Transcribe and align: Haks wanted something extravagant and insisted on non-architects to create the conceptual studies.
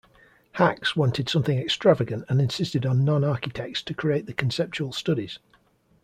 Haks 0.53 0.95
wanted 0.95 1.29
something 1.29 1.59
extravagant 1.59 2.25
and 2.27 2.41
insisted 2.41 2.87
on 2.87 3.05
non-architects 3.05 3.83
to 3.83 3.93
create 3.93 4.25
the 4.25 4.33
conceptual 4.33 4.91
studies. 4.91 5.37